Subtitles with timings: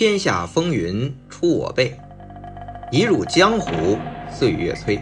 [0.00, 1.94] 天下风云出我辈，
[2.90, 3.98] 一入江湖
[4.32, 4.98] 岁月催。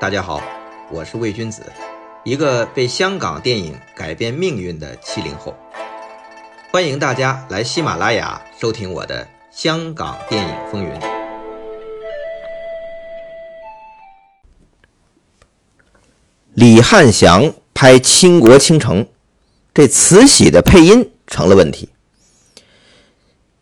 [0.00, 0.40] 大家好，
[0.90, 1.62] 我是魏君子，
[2.24, 5.54] 一个被香港电影改变命运的七零后。
[6.72, 10.90] 欢迎大家来喜马拉雅收听我的《香港电影风云》。
[16.54, 19.04] 李汉祥拍《倾国倾城》，
[19.74, 21.90] 这慈禧的配音成了问题。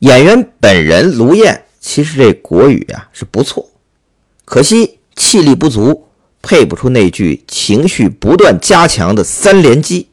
[0.02, 3.70] 演员本人卢燕其实这国语啊是不错，
[4.44, 6.08] 可惜气力不足，
[6.42, 10.08] 配不出那句情绪不断加强的三连击，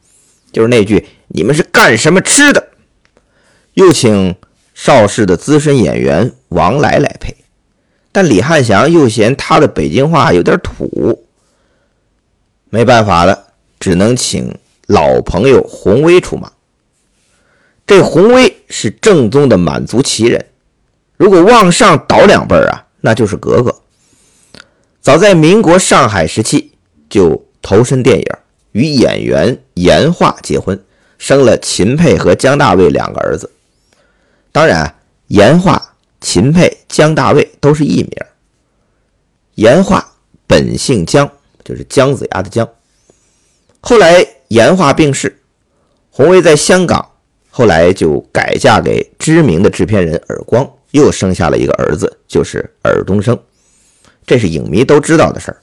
[0.52, 2.68] 就是那句“你们是干什么吃的”。
[3.74, 4.36] 又请
[4.74, 7.34] 邵氏的资深演员王来来配，
[8.12, 11.26] 但李汉祥又嫌他的北京话有点土，
[12.68, 13.46] 没办法了，
[13.80, 16.52] 只能请老朋友洪威出马。
[17.90, 20.46] 这洪威是正宗的满族旗人，
[21.16, 23.74] 如果往上倒两辈啊，那就是格格。
[25.00, 26.70] 早在民国上海时期
[27.08, 28.26] 就投身电影，
[28.70, 30.80] 与演员严化结婚，
[31.18, 33.50] 生了秦沛和姜大卫两个儿子。
[34.52, 34.94] 当然，
[35.26, 38.10] 严化、秦沛、姜大卫都是艺名。
[39.56, 40.12] 严化
[40.46, 41.28] 本姓姜，
[41.64, 42.68] 就是姜子牙的姜。
[43.80, 45.40] 后来严化病逝，
[46.12, 47.09] 洪威在香港。
[47.50, 53.38] 后来就改嫁给知名的制片人尔光，又生下了一个儿子，就是尔冬升。
[54.24, 55.60] 这是影迷都知道的事儿。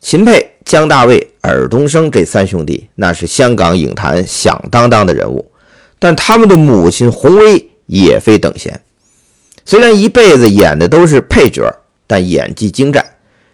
[0.00, 5.50] 秦沛、姜大卫、尔冬升这三兄弟，那是香港影坛响当当的人物。
[5.98, 8.80] 但他们的母亲洪薇也非等闲，
[9.64, 11.72] 虽然一辈子演的都是配角，
[12.06, 13.04] 但演技精湛，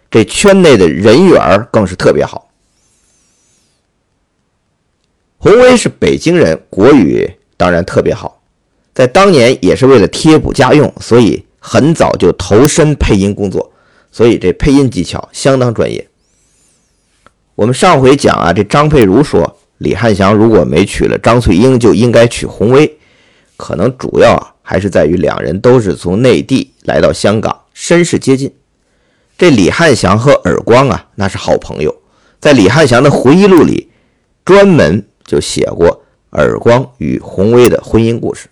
[0.09, 2.49] 这圈内的人缘更是特别好。
[5.37, 7.31] 洪薇是北京人，国语。
[7.59, 8.41] 当然特别好，
[8.93, 13.69] 在当年也是为了贴补家用，所以很早就投身配音工作，
[14.13, 16.07] 所以这配音技巧相当专业。
[17.55, 22.97] 我们上回讲啊，这张佩如说李汉祥如果没娶了张翠英，就应该娶洪薇，
[23.57, 28.49] 可能主要啊还是在于两人都是从内地来到香港，身世接近。
[29.37, 31.93] 这李汉祥和耳光啊，那是好朋友，
[32.39, 33.89] 在李汉祥的回忆录里
[34.45, 35.88] 专门就写过。
[36.31, 38.47] 耳光与洪威的婚姻故事。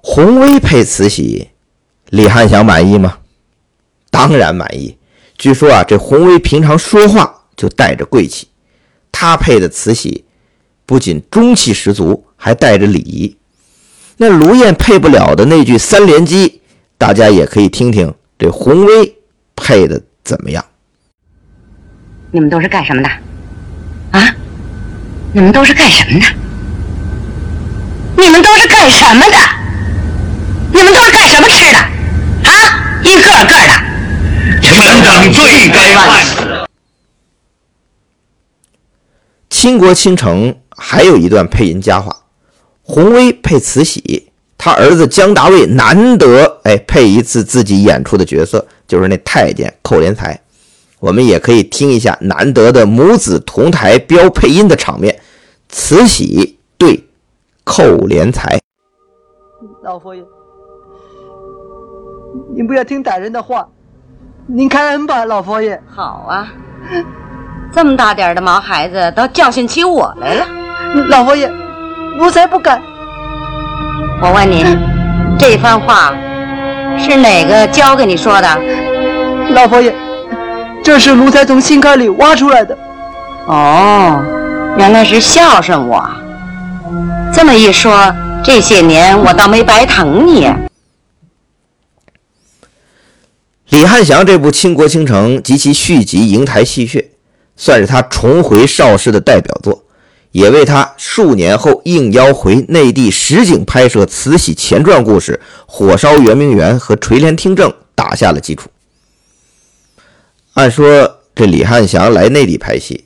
[0.00, 1.48] 洪威配慈禧，
[2.10, 3.18] 李汉祥满意吗？
[4.10, 4.96] 当然满意。
[5.36, 8.48] 据说啊，这洪威平常说话就带着贵气，
[9.10, 10.24] 他配的慈禧
[10.86, 13.36] 不仅中气十足，还带着礼仪。
[14.16, 16.62] 那卢燕配不了的那句三连击，
[16.96, 19.18] 大家也可以听听这洪威
[19.54, 20.64] 配的怎么样。
[22.30, 23.08] 你们都是干什么的？
[24.12, 24.36] 啊？
[25.32, 26.26] 你们都是干什么的？
[28.16, 29.36] 你们都是干什么的？
[30.72, 31.78] 你们都是干什么吃的？
[32.50, 33.86] 啊，一个个的！
[34.62, 36.66] 全等罪该万死。
[39.50, 42.16] 倾国倾城还有一段配音佳话，
[42.82, 50.40] 洪威配慈禧，他儿子江大卫难得哎配一次自己演出的角色，就是那太监寇连才。
[51.00, 55.20] 我们也可以听一下难得的母子同台飙配音的场面。
[55.68, 57.04] 慈禧对
[57.64, 58.58] 寇连才
[59.82, 60.22] ：“老佛爷，
[62.54, 63.68] 您不要听歹人的话，
[64.46, 65.80] 您开恩吧，老佛爷。
[65.92, 66.48] ”“好啊，
[67.72, 70.46] 这么大点的毛孩子都教训起我来了。
[71.10, 71.50] ”“老佛爷，
[72.16, 72.80] 奴才不敢。
[74.22, 74.64] ”“我问你，
[75.38, 76.14] 这番话
[76.96, 78.48] 是哪个教给你说的
[79.52, 79.94] ？”“老佛爷，
[80.86, 82.78] 这是奴才从心坎里挖出来的。
[83.46, 84.24] ”“哦。”
[84.78, 86.08] 原来是孝顺我，
[87.34, 88.14] 这么一说，
[88.44, 90.48] 这些年我倒没白疼你。
[93.70, 96.98] 李汉祥这部《倾国倾城》及其续集《瀛台戏谑》，
[97.56, 99.82] 算是他重回邵氏的代表作，
[100.30, 108.68] 也为他数年后应邀回内地实景拍摄慈禧前传故事《火烧圆明园》和《垂帘听政》打下了基础。
[110.56, 113.04] 按说这李汉祥来内地拍戏。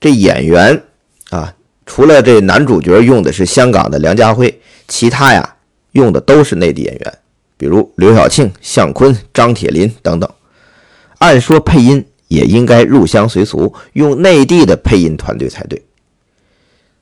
[0.00, 0.82] 这演员
[1.28, 1.54] 啊，
[1.84, 4.58] 除了这男主角用的是香港的梁家辉，
[4.88, 5.56] 其他呀
[5.92, 7.18] 用的都是内地演员，
[7.58, 10.30] 比如刘晓庆、向坤、张铁林等等。
[11.18, 15.82] 按说配音也应该入乡随俗，用内地的配音团队才对。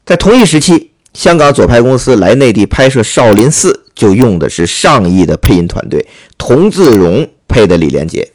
[0.04, 6.04] 在同一时期，香港左派公司来内地拍摄《少林寺》，就用的是上亿的配音团队，
[6.36, 8.28] 童自荣配的李连杰。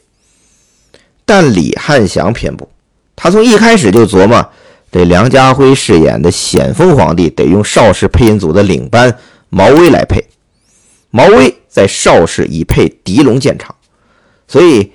[1.30, 2.68] 但李汉祥偏不。
[3.14, 4.44] 他从一开始就琢磨，
[4.90, 9.16] 这梁家辉饰演的咸丰皇帝得用邵氏配音组的领班
[9.48, 10.24] 毛威来配。
[11.10, 13.72] 毛威在邵氏已配狄龙建厂，
[14.48, 14.90] 所以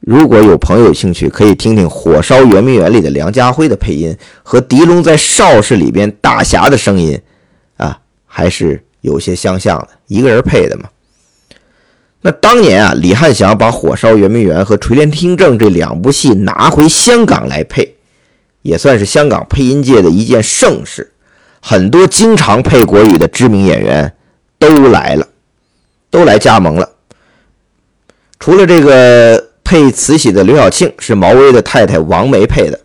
[0.00, 7.20] 如果有朋友有兴趣，可以听听《火烧圆明园》里的梁家辉的配音和狄龙在邵氏里边大侠的声音，
[7.76, 10.84] 啊，还是有些相像的，一个人配的嘛。
[12.22, 17.96] 那当年啊，李汉祥把《火烧圆明园》和《垂帘听政》这两部戏拿回香港来配，
[18.62, 21.12] 也算是香港配音界的一件盛事。
[21.62, 24.14] 很多经常配国语的知名演员
[24.58, 25.26] 都来了，
[26.10, 26.90] 都来加盟了。
[28.38, 32.78] 除了这个配慈禧的刘晓庆是毛威的太太王梅配的，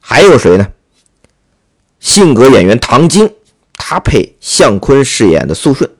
[0.00, 0.66] 还有谁呢？
[2.00, 3.30] 性格演员唐晶，
[3.74, 5.90] 他配向坤饰演的肃顺。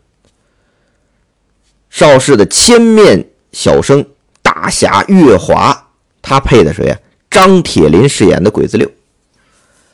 [1.94, 4.04] 邵氏的千面小生
[4.42, 6.98] 大侠月华，他配的谁呀？
[7.30, 8.90] 张铁林饰演的鬼子六，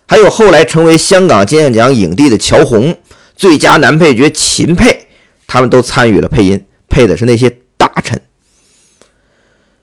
[0.06, 2.97] 还有后来成为香港金像奖影帝的乔红，
[3.37, 5.08] 最佳男配角秦沛，
[5.47, 8.19] 他们都参与了配音，配的是那些大臣。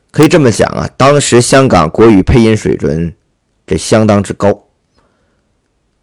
[0.10, 3.14] 可以这么讲啊，当时香港国语配音水准
[3.68, 4.64] 这相当之高，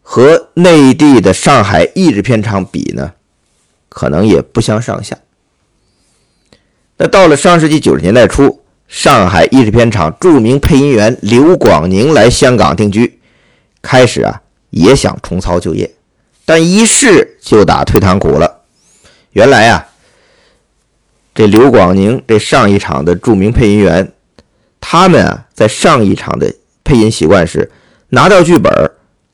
[0.00, 3.14] 和内地的上海译制片厂比呢，
[3.88, 5.18] 可能也不相上下。
[6.96, 13.18] 那到了上世纪九十年代初，上海译制片厂著名配音员刘广宁来香港定居，
[13.82, 15.92] 开始啊也想重操旧业，
[16.44, 18.60] 但一试就打退堂鼓了。
[19.32, 19.88] 原来啊，
[21.34, 24.12] 这刘广宁这上一场的著名配音员，
[24.80, 26.54] 他们啊在上一场的
[26.84, 27.68] 配音习惯是
[28.10, 28.72] 拿到剧本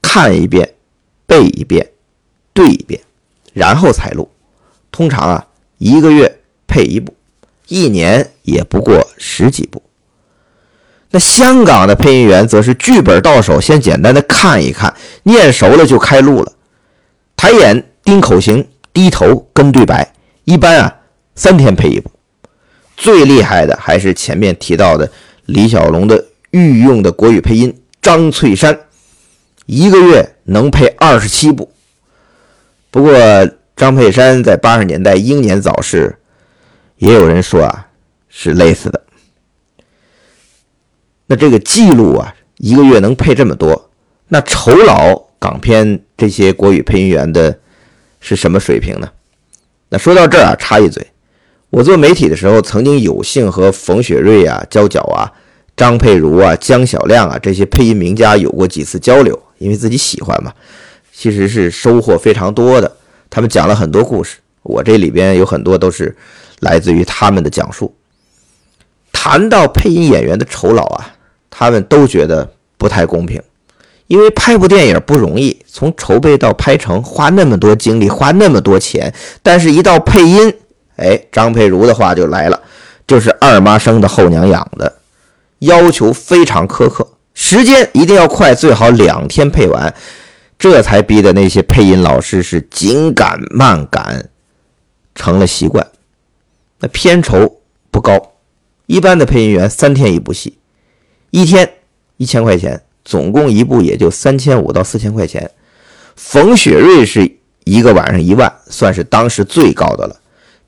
[0.00, 0.72] 看一遍、
[1.26, 1.86] 背一遍、
[2.54, 2.98] 对一遍，
[3.52, 4.30] 然后才录。
[4.90, 5.46] 通常啊
[5.76, 7.14] 一个月配一部。
[7.70, 9.80] 一年也不过十几部。
[11.12, 16.52] 那香港的配音员则是剧本到手，先简单的看一看，念熟了就开录了。
[17.36, 20.12] 抬眼盯口型，低头跟对白，
[20.44, 20.96] 一般啊
[21.36, 22.10] 三天配一部。
[22.96, 25.10] 最厉害的还是前面提到的
[25.46, 27.72] 李小龙的御用的国语配音
[28.02, 28.76] 张翠山，
[29.66, 31.72] 一个月能配二十七部。
[32.90, 33.12] 不过
[33.76, 36.16] 张佩山在八十年代英年早逝。
[37.00, 37.88] 也有人说啊，
[38.28, 39.02] 是累死的。
[41.26, 43.90] 那这个记录啊，一个月能配这么多，
[44.28, 47.58] 那酬劳港片这些国语配音员的
[48.20, 49.10] 是什么水平呢？
[49.88, 51.06] 那说到这儿啊，插一嘴，
[51.70, 55.32] 我做媒体的时候，曾经有幸和冯雪瑞啊、焦角啊、
[55.74, 60.52] 张佩如啊、江小亮啊这些配音名家有过几次交流，因为自己喜欢嘛，
[61.14, 62.94] 其实是收获非常多的。
[63.30, 66.14] 他们讲了很多故事，我这里边有很多都是。
[66.60, 67.94] 来自于他们的讲述。
[69.12, 71.14] 谈到配音演员的酬劳啊，
[71.50, 73.42] 他们都觉得不太公平，
[74.06, 79.12] 因为拍部电影不容易，从筹备到拍成花那么多精力，花那么多钱，
[79.42, 80.54] 但是一到配音，
[80.96, 82.58] 哎，张佩如的话就来了，
[83.06, 84.96] 就是二妈生的后娘养的，
[85.58, 89.92] 要求非常苛刻，时间一定要快，最好两天配完，
[90.58, 94.30] 这才逼得那些配音老师是紧赶慢赶，
[95.14, 95.86] 成了习惯。
[96.80, 97.60] 那片酬
[97.90, 98.32] 不高，
[98.86, 100.58] 一般的配音员三天一部戏，
[101.30, 101.70] 一天
[102.16, 105.50] 一千块钱，总共一部也就三千五到四千块钱。
[106.16, 110.20] 冯雪瑞是一个晚上一万，算是当时最高的了。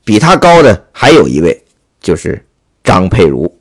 [0.05, 1.63] 比他高的还有一位，
[1.99, 2.45] 就是
[2.83, 3.59] 张佩如。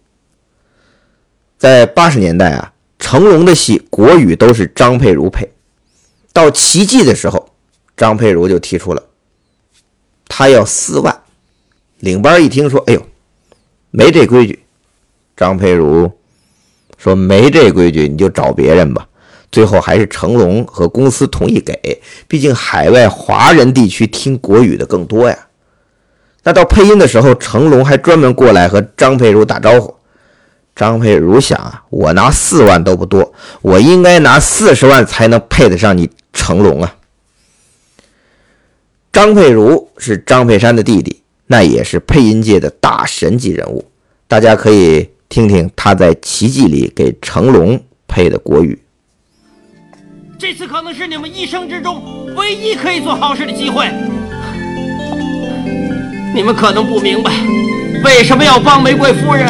[1.57, 5.49] 在八十年代啊，成龙的戏国语都是张佩如配。
[6.33, 7.55] 到《奇迹》的时候，
[7.97, 9.03] 张佩如就提出了，
[10.27, 11.22] 他要四万。
[12.03, 13.07] 领班一听说，哎呦，
[13.93, 14.59] 没这规矩。
[15.37, 16.11] 张佩如
[16.99, 19.07] 说：“没这规矩，你就找别人吧。”
[19.53, 25.39] 最后还是成龙和公司同意给，毕竟海外华人地区听国语的更多呀。
[26.43, 29.95] 那到配音的时候，成龙还专门过来和张佩如打招呼。
[30.75, 36.97] 张佩如想啊，我拿四万都不多，我应该拿四十万才能配得上你成龙啊。
[39.13, 41.22] 张佩如是张佩山的弟弟。
[41.47, 43.85] 那也是配音界的大神级人物，
[44.27, 48.79] 大家可以听听他在《奇迹》里给成龙配的国语。
[50.39, 52.03] 这次可能是你们一生之中
[52.35, 53.87] 唯一可以做好事的机会。
[56.35, 57.31] 你们可能不明白，
[58.05, 59.47] 为什么要帮玫瑰夫人？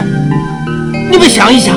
[1.11, 1.77] 你们想一想，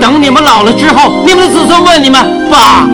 [0.00, 2.86] 等你们老了之后，你们的子孙问你们：“爸，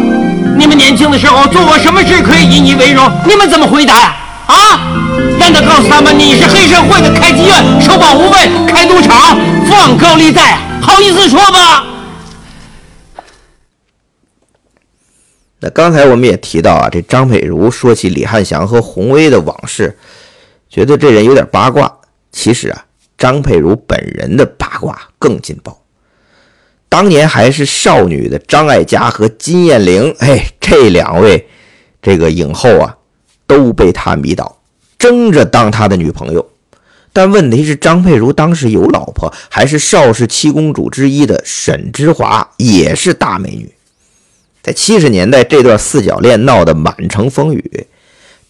[0.58, 4.16] 你们年轻的时候做过什么事可以引以为荣？”你们怎么回答呀？
[4.52, 10.58] 啊难道告诉他们你是黑社会的，开妓院、收保护费、开赌场、放高利贷？
[10.80, 11.86] 好意思说吗？
[15.60, 19.96] 那刚才我们也提到啊，这张佩如说起李汉祥和洪威的往事，
[20.68, 21.98] 觉得这人有点八卦。
[22.32, 22.84] 其实啊，
[23.16, 25.82] 张佩如本人的八卦更劲爆。
[26.88, 31.48] 当年还是少女的张艾嘉和金燕玲，哎，这两位
[32.02, 32.96] 这个影后啊，
[33.52, 34.56] 都被他迷倒，
[34.98, 36.48] 争着当他的女朋友。
[37.12, 43.70] 但问题是，张佩如当时有老婆，还是邵氏七公主之一的沈之华，也是大美女。
[44.62, 47.86] 在七十年代，这段四角恋闹得满城风雨，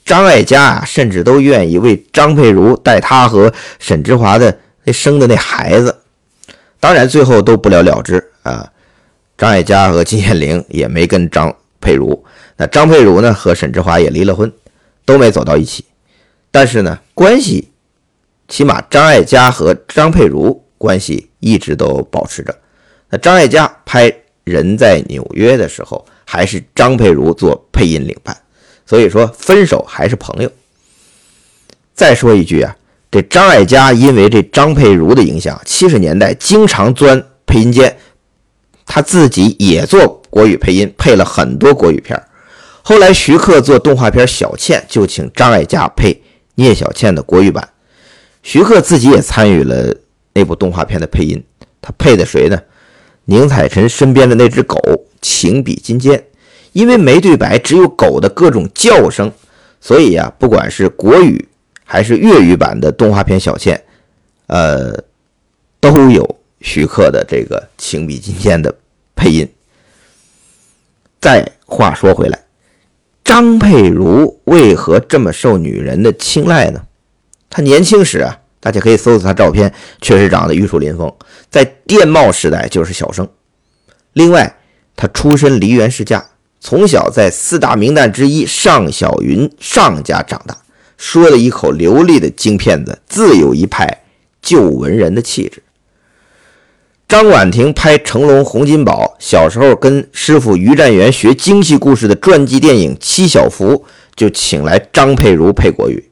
[0.05, 5.97] 张艾嘉啊，甚至都愿意为张佩如带他和沈之华的那生的那孩子，
[6.79, 8.69] 当然最后都不了了之啊。
[9.37, 12.25] 张艾嘉和金燕玲也没跟张佩如，
[12.57, 14.53] 那张佩如呢和沈之华也离了婚，
[15.05, 15.85] 都没走到一起。
[16.51, 17.69] 但是呢，关系
[18.49, 22.55] 起码张艾嘉和张佩如关系一直都保持着。
[23.11, 24.13] 那张艾嘉拍。
[24.45, 28.37] 人在纽约的时候，还是张佩如做配音领班，
[28.85, 30.51] 所以说分手还是朋友。
[31.95, 32.77] 再说一句啊，
[33.09, 37.97] 这张艾嘉因为这张佩如的影响，七十年代经常钻配音间，
[38.85, 42.21] 他自己也做国语配音，配了很多国语片
[42.83, 46.21] 后来徐克做动画片《小倩》，就请张艾嘉配
[46.57, 47.69] 聂小倩的国语版。
[48.43, 49.95] 徐克自己也参与了
[50.33, 51.43] 那部动画片的配音，
[51.81, 52.61] 他配的谁呢？
[53.27, 54.81] 宁采臣身边的那只狗
[55.21, 56.25] 情比金坚，
[56.73, 59.31] 因为没对白，只有狗的各种叫声，
[59.81, 61.49] 所以呀，不管是国语
[61.85, 63.77] 还是粤语版的动画片《小倩》，
[64.49, 64.93] 呃，
[65.79, 66.29] 都有
[66.61, 68.75] 徐克的这个情比金坚的
[69.15, 69.49] 配音。
[71.21, 72.37] 再话说回来，
[73.33, 76.83] 张佩如为何这么受女人的青睐呢？
[77.49, 78.39] 她年轻时啊。
[78.61, 79.73] 大家可以搜搜她照片，
[80.03, 81.11] 确实长得玉树临风。
[81.49, 83.27] 在电报时代就是小生。
[84.13, 84.59] 另外，
[84.95, 86.23] 他出身梨园世家，
[86.61, 90.55] 从小在四大名旦之一尚小云尚家长大，
[90.99, 94.03] 说了一口流利的京片子，自有一派
[94.43, 95.63] 旧文人的气质。
[97.13, 103.77] 张婉婷拍成龙、洪金宝小时候跟师傅于占元学京戏故事的传记电影《七小福》，
[104.17, 106.11] 就请来张佩如配国语。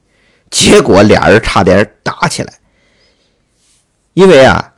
[0.51, 2.53] 结果俩人差点打起来，
[4.13, 4.75] 因为啊，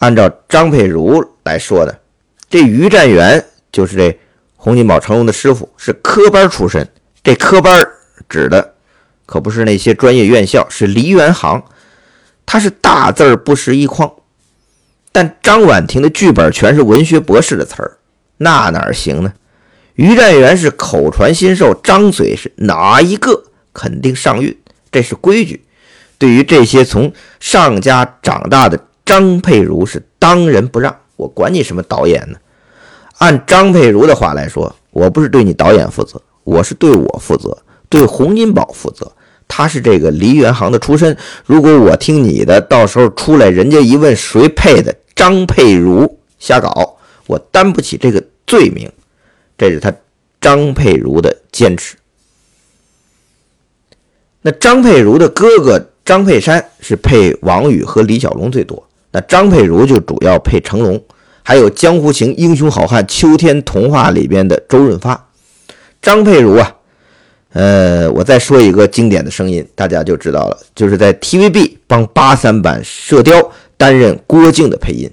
[0.00, 2.00] 按照张佩如来说的，
[2.50, 4.18] 这于占元就是这
[4.56, 6.86] 洪金宝成龙的师傅，是科班出身。
[7.24, 7.82] 这科班
[8.28, 8.74] 指的
[9.24, 11.62] 可不是那些专业院校，是梨园行。
[12.44, 14.12] 他是大字不识一筐。
[15.12, 17.98] 但张婉婷的剧本全是文学博士的词儿，
[18.38, 19.32] 那哪行呢？
[19.94, 24.56] 于占元是口传心授，张嘴是哪一个肯定上韵。
[24.90, 25.64] 这是规矩，
[26.18, 30.96] 对于这些从上家长大的张佩如是当仁不让。
[31.16, 32.38] 我管你什么导演呢？
[33.18, 37.56] 按张佩如的话来说，我不是对你导演负责，我是对我负责，
[37.88, 39.12] 对洪金宝负责。
[39.46, 41.14] 他是这个梨园行的出身，
[41.44, 48.90] 如果我听你的，到时候出来人家一问谁配的，张佩如瞎搞，我担不起这个罪名。
[49.58, 49.92] 这是他
[50.40, 51.96] 张佩如的坚持。
[54.40, 61.00] 那张佩如的哥哥张佩山是配王宇和李小龙最多，那张佩如就主要配成龙，
[61.44, 65.28] 还有《江湖情》英雄好汉秋天童话里边的周润发。
[66.00, 66.74] 张佩如啊，
[67.52, 73.38] 呃，我再说一个经典的声音，大家就知道了，就是在 TVB 帮八三版《射雕》
[73.76, 75.10] 担任郭靖的配音。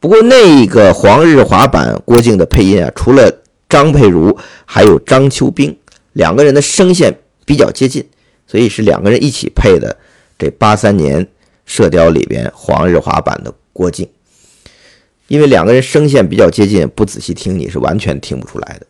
[0.00, 3.32] 不过那个黄日华版郭靖的配音啊，除了
[3.68, 5.76] 张佩如，还有张秋冰，
[6.14, 8.04] 两个人的声线比较接近。
[8.46, 9.96] 所以是两个人一起配的，
[10.36, 11.24] 这八三年
[11.66, 14.08] 《射雕》里边黄日华版的郭靖，
[15.28, 18.86] 因为两个人声线比较接近，不仔细听你是完全听不出来的。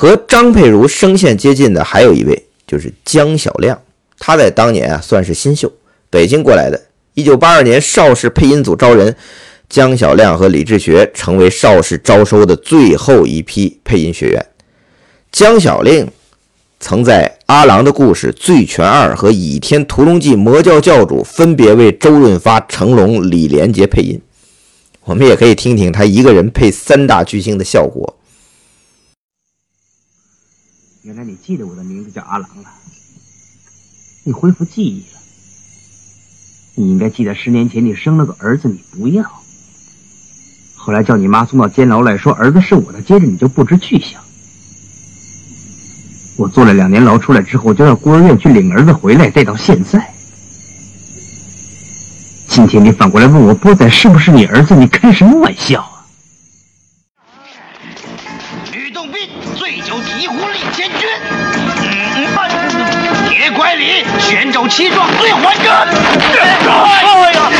[0.00, 3.76] 和张佩如声线接近的还有一位，就是江小亮，
[4.20, 5.72] 他在当年啊算是新秀，
[6.08, 6.80] 北京过来的。
[7.14, 9.16] 一九八二年邵氏配音组招人，
[9.68, 14.46] 江小亮和李志学成为邵氏招收的最后一批配音学员。
[15.32, 16.08] 江小令。
[16.78, 24.20] 曾在《阿郎的故事》《醉拳二》和《倚天屠龙记》魔教教主分别为周润发、成龙、李连杰配音，
[25.02, 28.14] 我们也可以听听他一个人配三大巨星的效果。
[31.08, 32.68] 原来你记得我的名字叫阿郎了，
[34.24, 35.18] 你恢复记忆了。
[36.74, 39.24] 你应该记得十年前你生了个儿子，你不要，
[40.76, 44.20] 后来叫你妈送到监牢来说儿子是我的，接着你就不知去向。
[46.36, 50.12] 我坐了两年牢出来之后，就到孤儿院去领儿子回来，再到现在，
[52.48, 54.74] 今天你反过来问我波仔是不是你儿子？
[54.76, 55.97] 你开什么玩笑啊？
[58.88, 59.28] 吕洞宾。
[60.72, 60.88] 军。
[63.28, 65.70] 铁拐李旋肘七撞醉还者。
[65.70, 67.02] 哎
[67.34, 67.50] 呀！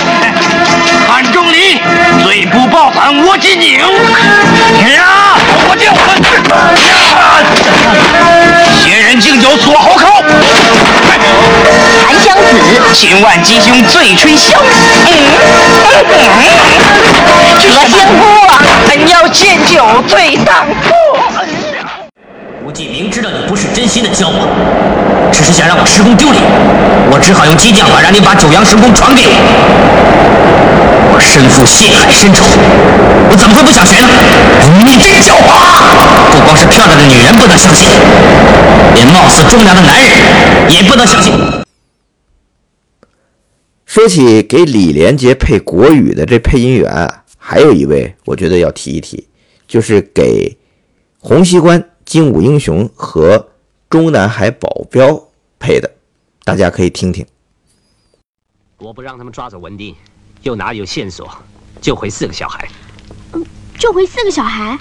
[1.06, 1.78] 汉钟离
[2.24, 3.76] 罪不报犯我金宁。
[3.76, 3.84] 呀！
[5.68, 5.76] 我
[9.06, 10.24] 人敬酒锁喉口。
[12.06, 12.42] 韩湘子，
[12.94, 14.56] 千万吉凶最吹箫。
[17.70, 20.94] 何仙姑啊，本要见酒醉当铺。
[22.68, 24.44] 估计明知道你不是真心的教我，
[25.32, 26.44] 只是想让我师公丢脸，
[27.10, 29.32] 我只好用激将法让你把九阳神功传给我。
[31.10, 32.44] 我身负血海深仇，
[33.30, 34.12] 我怎么会不想学呢？
[34.84, 35.48] 你真狡猾！
[36.30, 37.88] 不光是漂亮的女人不能相信，
[38.94, 40.12] 连貌似忠良的男人
[40.68, 41.32] 也不能相信。
[43.86, 47.08] 说起给李连杰配国语的这配音员，
[47.38, 49.26] 还有一位我觉得要提一提，
[49.66, 50.58] 就是给
[51.18, 53.50] 洪熙官、精武英雄和
[53.90, 55.22] 中南海保镖
[55.58, 55.90] 配的，
[56.42, 57.24] 大家可以听听。
[58.78, 59.94] 我不让他们抓走文丁，
[60.40, 61.28] 又哪里有线索
[61.82, 62.66] 救回四个小孩？
[63.34, 63.44] 嗯
[63.78, 64.78] 救回四个小孩，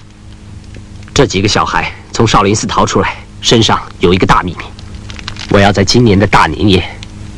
[1.12, 4.64] 这几个小孩从少林寺逃出来，身上有一个大秘密，
[5.50, 6.82] 我要在今年的大年夜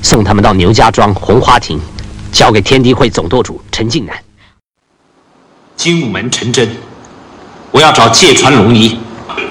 [0.02, 1.80] 送他们到牛家庄红花亭，
[2.30, 4.16] 交给天地会总舵主陈近南。
[5.74, 6.76] 精武门陈真，
[7.72, 8.96] 我要找芥川龙一，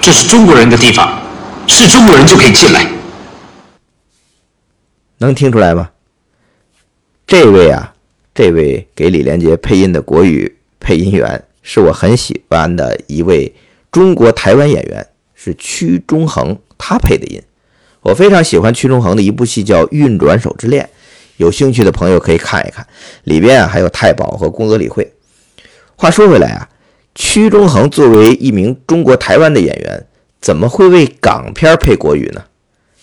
[0.00, 1.20] 这是中国人的地方，
[1.66, 2.86] 是中国人就可以进来。
[5.18, 5.90] 能听出来吗？
[7.26, 7.94] 这位啊，
[8.34, 13.54] 这位给李连杰配音的国语配音员，是我很喜欢的一位
[13.92, 17.40] 中国台湾演员，是屈中恒，他配的音。
[18.00, 20.82] 我非常喜欢屈中恒的一部戏叫《运转手之恋》，
[21.36, 22.86] 有兴趣的朋友可以看一看，
[23.24, 25.12] 里边啊还有太保和宫泽理惠。
[25.96, 26.66] 话说回来啊，
[27.20, 30.06] 屈中恒作为一名中国台湾的演员，
[30.40, 32.42] 怎么会为港片配国语呢？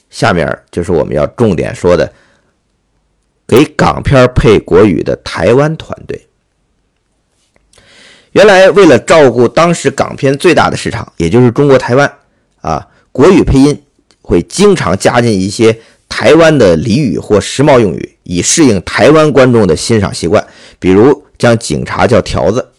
[0.09, 2.11] 下面就是我们要重点说的，
[3.47, 6.27] 给港片配国语的台湾团队。
[8.31, 12.11] 原来为了照顾当时港片最大的市场，也就是中国台湾
[12.61, 13.83] 啊，国语配音
[14.23, 20.43] 会经常加进一些台湾的俚语或时髦用语，以适应台湾观众的欣赏习惯。
[20.79, 22.69] 比如将警察叫条子。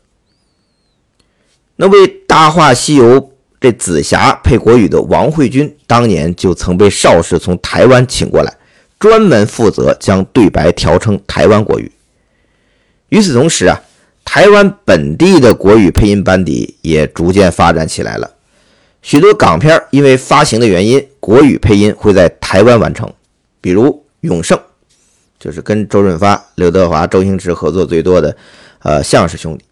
[1.81, 3.21] 那为《大话西游》
[3.61, 8.53] 这紫霞配国语的王慧君，当年就曾被邵氏从台湾请过来，
[8.99, 11.93] 专门负责将对白调成台湾国语。
[13.11, 13.81] 与此同时啊，
[14.25, 18.29] 台湾本地的国语配音班底也逐渐发展起来了。
[19.01, 23.09] 许多港片因为发行的原因，国语配音会在台湾完成，
[23.61, 23.85] 比如
[24.23, 24.59] 《永盛》，
[25.38, 28.37] 就是跟周润发、刘德华、周星驰合作最多的，
[28.81, 29.64] 呃，向氏兄弟，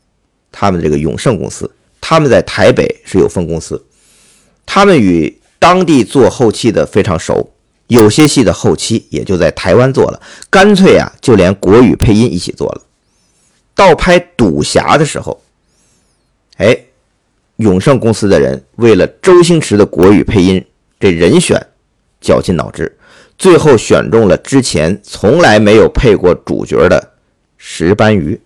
[0.53, 1.69] 他们这个永盛公司，
[2.09, 3.85] 他们在台北是有分公司，
[4.64, 7.53] 他们与当地做后期的非常熟，
[7.88, 12.83] 有些戏的后期也就在台湾做了，干脆啊，就连国语配音一起做了。
[13.75, 15.42] 到拍《赌侠》的时候，
[16.59, 16.79] 哎，
[17.57, 20.64] 永盛公司的人为了周星驰的国语配音
[21.01, 21.61] 这人选，
[22.21, 22.97] 绞尽脑汁，
[23.37, 27.14] 最后选中了之前从来没有配过主角的
[27.57, 28.40] 石斑鱼。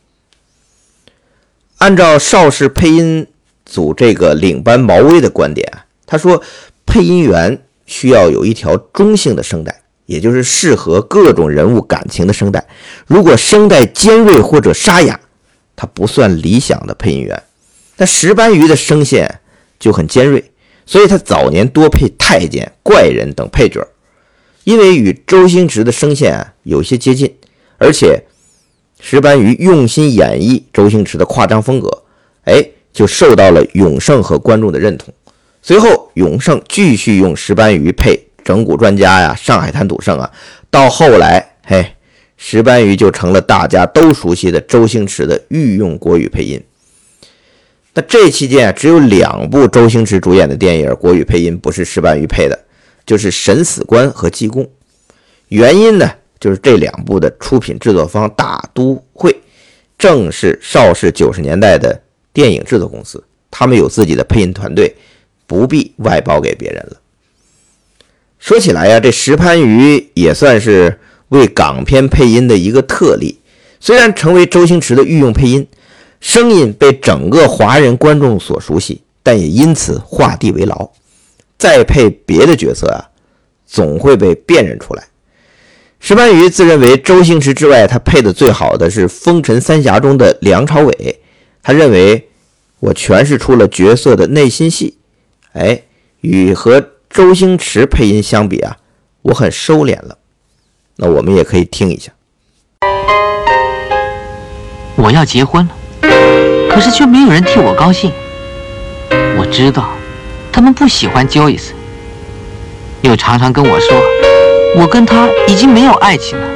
[1.77, 3.27] 按照邵氏配音
[3.71, 6.43] 组这个领班毛威的观点啊，他说，
[6.85, 7.57] 配音员
[7.87, 12.67] 需要有一条中性的声带，也就是适合各种人物感情的声带。
[13.07, 15.19] 如果声带尖锐或者沙哑，
[15.77, 17.41] 他不算理想的配音员。
[17.97, 19.41] 但石斑鱼的声线
[19.79, 20.43] 就很尖锐，
[20.85, 23.87] 所以他早年多配太监、怪人等配角，
[24.65, 27.33] 因为与周星驰的声线啊有些接近，
[27.79, 28.25] 而且
[28.99, 32.03] 石斑鱼用心演绎周星驰的夸张风格，
[32.45, 35.13] 哎，就受到了永盛和观众的认同。
[35.63, 40.31] 随后，永盛继续用石斑鱼配整蛊专家呀、上海滩赌圣啊，
[40.71, 41.85] 到后来，嘿，
[42.37, 46.63] 石斑鱼就成了大家都熟悉的周星驰的御用国语配音。
[47.93, 52.59] 那这期间啊，只有两部周星驰主演的电影国语配音不是石斑鱼配的，
[53.05, 54.65] 就是《审死官》和《济公》。
[55.49, 59.37] 原因呢，就是这两部的出品制作方大都会，
[59.99, 62.01] 正是邵氏九十年代的
[62.33, 64.95] 电影制作公司，他们有自己的配音团队，
[65.47, 66.97] 不必外包给别人了。
[68.39, 73.39] 说起来呀，这石斑鱼也算是为港片配音的一个特例，
[73.79, 75.67] 虽然成为周星驰的御用配音。
[76.21, 80.91] 声音被整个华人观众所熟悉，但也因此画地为牢。
[81.57, 83.09] 再配别的角色啊，
[83.67, 85.03] 总会被辨认出来。
[85.99, 91.21] 石斑鱼自认为周星驰之外，他配的最好的是《风尘三侠》中的梁朝伟。
[91.63, 92.29] 他认为
[92.79, 94.97] 我诠释出了角色的内心戏，
[95.53, 95.83] 哎，
[96.21, 98.77] 与和周星驰配音相比啊，
[99.23, 100.19] 我很收敛了。
[100.97, 102.13] 那我们也可以听一下。
[104.97, 105.75] 我要结婚了，
[106.71, 108.13] 可是却没有人替我高兴。
[109.39, 109.91] 我知道，
[110.53, 111.71] 他们不喜欢 Joyce，
[113.03, 114.03] 又常常跟我说，
[114.77, 116.47] 我跟他已经没有爱情了。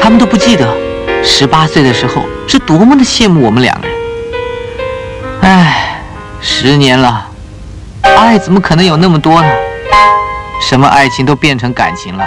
[0.00, 0.66] 他们都不记得，
[1.26, 3.96] 十八岁的时候是多么的羡慕我们两个人。
[5.42, 6.02] 唉，
[6.40, 7.28] 十年了，
[8.00, 9.48] 爱怎么可能有那么多呢？
[10.62, 12.24] 什么爱情都变成感情了。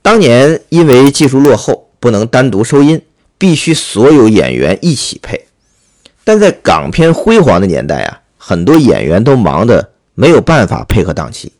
[0.00, 3.02] 当年因为技术落后，不能单独收音，
[3.36, 5.46] 必须所有演员一起配。
[6.24, 11.52] 但在港片辉煌的年代啊，很多演员都忙得没有办法配合档期。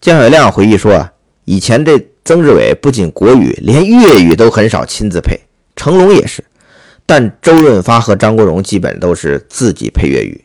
[0.00, 1.12] 姜晓亮回忆说啊，
[1.46, 5.40] 以前这曾志伟不仅国语，连粤语都很少亲自配，
[5.74, 6.44] 成龙也是。
[7.04, 10.44] 但周润发和张国荣基本都是自己配粤语。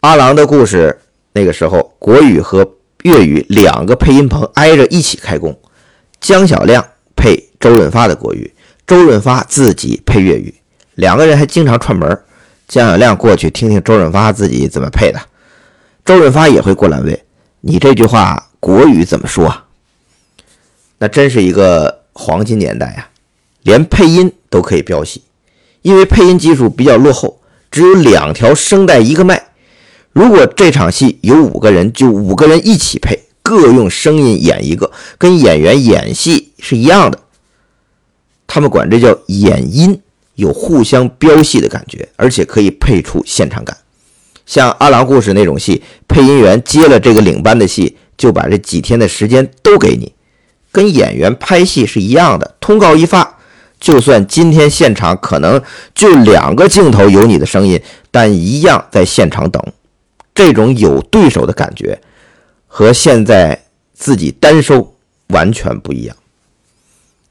[0.00, 0.98] 阿郎的故事
[1.32, 2.68] 那个时候，国语和
[3.04, 5.56] 粤语两个配音棚挨着一起开工。
[6.20, 8.52] 姜晓亮配周润发的国语，
[8.84, 10.52] 周润发自己配粤语，
[10.96, 12.20] 两个人还经常串门
[12.66, 15.20] 姜晓亮过去听听周润发自己怎么配的，
[16.04, 17.16] 周润发也会过来问
[17.62, 19.54] ：“你这句话国语怎么说？”
[21.02, 23.10] 那真是一个黄金年代啊！
[23.64, 25.20] 连配音都可以飙戏，
[25.82, 27.40] 因为配音技术比较落后，
[27.72, 29.48] 只有两条声带一个麦。
[30.12, 33.18] 如果这场戏有五个人，就五个人一起配。
[33.42, 37.18] 各用声音演一个，跟演员演戏是一样的。
[38.46, 40.00] 他们管这叫演音，
[40.36, 43.76] 有互相飙戏的感觉，而且可以配出现场感。
[44.46, 50.12] 像《阿郎故事》那种戏，配音员接了这个领班的戏，就把这几天的时间都给你，
[50.72, 52.56] 跟演员拍戏是一样的。
[52.58, 53.38] 通告一发，
[53.78, 55.62] 就算今天现场可能
[55.94, 57.80] 就两个镜头有你的声音，
[58.10, 59.62] 但一样在现场等。
[60.34, 62.00] 这种有对手的感觉。
[62.74, 64.94] 和现在自己单收
[65.26, 66.16] 完全不一样，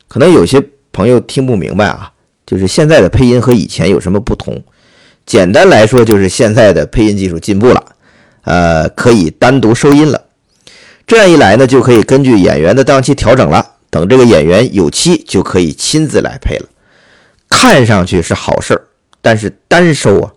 [0.08, 2.12] 可能有些朋友听不明白啊，
[2.46, 4.64] 就是现在的配音和以前有什么不同？
[5.26, 7.84] 简单来说，就是现在的配音技术进步了，
[8.44, 10.26] 呃，可以单独收音了。
[11.12, 13.74] 这样一来呢，就可以根据演员的档期调整了。
[13.90, 16.66] 等这个演员有期，就可以亲自来配了。
[17.50, 18.82] 看上去是好事儿，
[19.22, 20.32] 但是单收啊。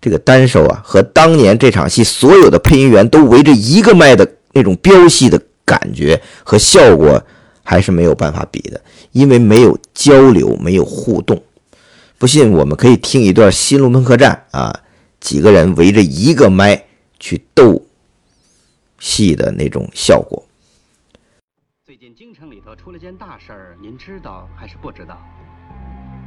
[0.00, 7.22] 这个单收啊，和当年这场戏所有的配音员都围着一个麦的那种飙戏的感觉和效果，
[7.62, 8.80] 还是没有办法比的，
[9.12, 11.42] 因为没有交流，没有互动。
[12.16, 14.80] 不信，我们可以听一段《新龙门客栈》啊，
[15.20, 16.84] 几个人围着一个麦
[17.20, 17.82] 去斗
[19.04, 20.42] 戏的那种效果。
[21.84, 25.18] 最近京城里头出了件大事儿，您知道还是不知道？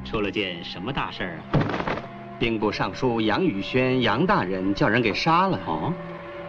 [0.05, 1.43] 出了件什么大事儿啊？
[2.37, 5.91] 兵部尚书杨宇轩杨大人叫人给杀了哦，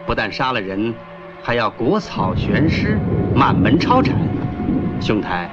[0.05, 0.93] 不但杀了人，
[1.41, 2.99] 还要国草悬尸，
[3.35, 4.15] 满门抄斩。
[5.01, 5.49] 兄台，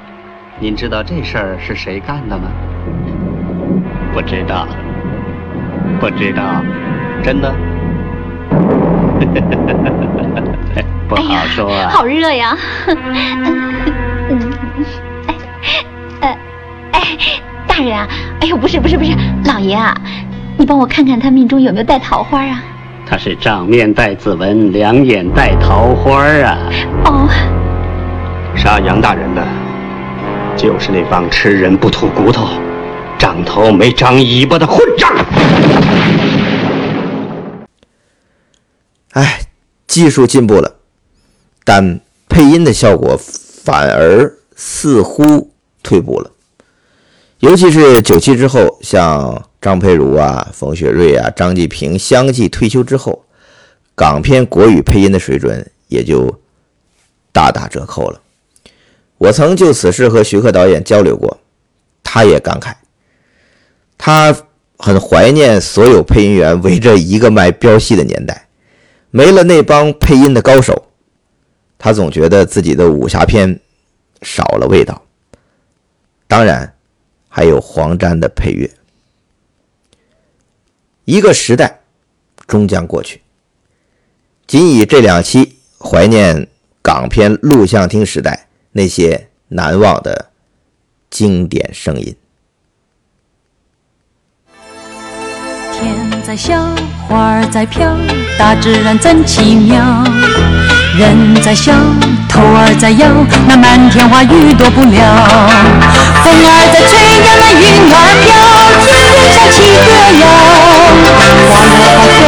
[0.61, 2.51] 您知道这事儿是谁干的吗？
[4.13, 4.69] 不知道，
[5.99, 6.63] 不知道，
[7.25, 7.57] 真的？
[11.09, 11.89] 不好说啊。
[11.91, 12.57] 好热呀！
[16.21, 16.37] 哎，
[16.93, 17.01] 哎，
[17.67, 18.09] 大人啊！
[18.41, 19.13] 哎呦，不是不是不是，
[19.45, 19.97] 老爷啊！
[20.57, 22.63] 你帮我看看他命中有没有带桃花啊？
[23.09, 26.59] 他是账面带字纹，两眼带桃花啊！
[27.05, 27.29] 哦，
[28.57, 29.47] 杀杨大人的，
[30.57, 32.49] 就是那帮吃人不吐骨头、
[33.17, 35.13] 长头没长尾巴的混账！
[39.13, 39.39] 哎，
[39.97, 40.77] 技术进步了，
[41.65, 45.51] 但配音的效果反而似乎
[45.83, 46.31] 退步了，
[47.39, 49.43] 尤其是九七之后，像。
[49.59, 53.25] 张佩如啊，冯雪瑞啊，张继平相继退休之后，
[53.97, 56.39] 港片国语配音的水准也就
[57.33, 58.21] 大打折扣了。
[59.19, 61.41] 我曾就此事和徐克导演交流过，
[62.05, 62.75] 他也感慨，
[63.99, 64.37] 他
[64.79, 68.46] 很怀念所有配音员围着一个麦飙戏的年代，
[69.11, 70.89] 没了那帮配音的高手，
[71.79, 73.61] 他总觉得自己的武侠片
[74.23, 75.03] 少了味道。
[76.27, 76.75] 当然，
[77.29, 78.71] 还有黄沾的配乐。
[81.05, 81.81] 一个时代
[82.47, 83.23] 终将过去，
[84.47, 86.49] 仅以这两期怀念
[86.83, 90.31] 港片录像厅时代那些难忘的
[91.09, 92.15] 经典声音。
[96.27, 96.55] 在笑，
[97.07, 97.87] 花儿在飘，
[98.37, 99.79] 大自然真奇妙。
[100.99, 101.73] 人在笑，
[102.29, 103.07] 头儿在摇，
[103.47, 104.99] 那满天花雨躲不了。
[106.25, 107.63] 风儿在吹呀，那云
[107.95, 107.95] 儿
[108.27, 108.35] 飘，
[108.83, 110.27] 天天响起歌谣。
[111.47, 112.19] 花落花开，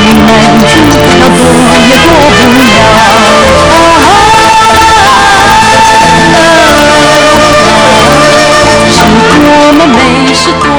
[0.00, 0.32] 雨满
[0.64, 0.72] 处，
[1.20, 1.44] 要躲
[1.90, 2.72] 也躲不了。
[8.88, 8.96] 是
[9.44, 10.71] 多么美，是多。